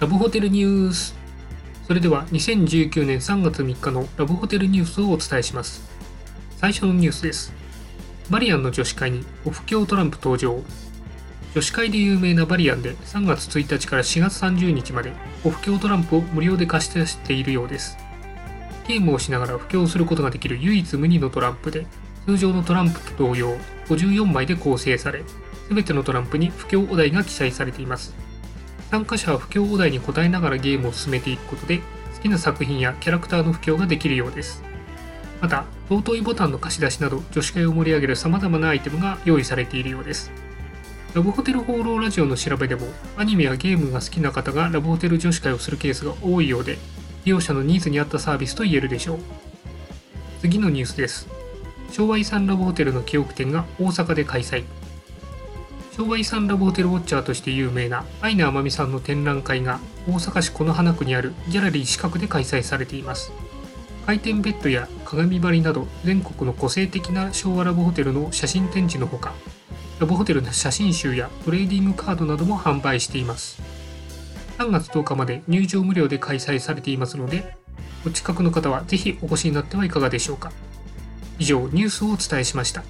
[0.00, 1.14] ラブホテルニュース。
[1.86, 5.90] それでは2019年3月3日のラブホテルニュースをお伝えします。
[6.56, 7.52] 最初のニュースです。
[8.30, 10.62] バリアンの女子会にオフ教トランプ登場。
[11.54, 15.12] 女子会で有名なバリアンで3月1日から4月30日まで
[15.44, 17.98] オフ教トランプを無料で貸し出しているようです。
[18.88, 21.84] ゲームをしながら布教することができる唯一無二のトランプで
[22.24, 23.54] 通常のトランプと同様
[23.88, 25.24] 54枚で構成され
[25.68, 28.29] 全てのトランプに布教お題が記載されています。
[28.90, 31.78] 参加者は布教お題に答えながらゲームを進めていくことで
[32.16, 34.64] 好きな作品やキャラクターの布教ができるようです。
[35.40, 40.32] また尊いボタンの貸し出しなど女子会を盛り上げる様々なアイテムが用意されているようです。
[41.14, 46.78] ラブホテル放浪ラジオの調べでもアニメやゲームが好きな方がラブホテル女子会をするケースが多いようで
[47.24, 49.18] 利用者のニーズに合ったサービスと言えるでしょう。
[50.40, 51.28] 次のニュースです。
[51.90, 54.64] 昭和遺産ラブホテルの記憶展が大阪で開催。
[56.00, 63.30] 昭和遺産ラブホテルウォッチャーとして有名なアイナ天美さんの展覧会が大阪市此花区にあるギャラリー四角で開催されています。
[64.06, 69.34] 回転ベッドや鏡張りなど全国の個性的な昭和ラブホテルの写真展示のほか
[69.98, 73.60] ラブホテルの写真集やトレーディングカードなども販売しています。
[74.56, 77.54] 3月10日まで入場無料で開催されていますので
[78.06, 80.50] お近くの方はぜひお越しになってはいかがでしょうか。
[81.38, 82.84] 以上ニュースをお伝えしました。